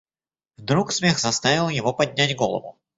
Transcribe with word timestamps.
Вдруг 0.57 0.91
смех 0.93 1.19
заставил 1.19 1.69
его 1.69 1.93
поднять 1.93 2.35
голову. 2.35 2.79